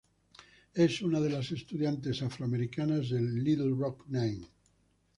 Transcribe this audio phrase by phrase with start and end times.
[0.73, 4.47] Es una de las estudiantes afroamericanas del "Little Rock Nine".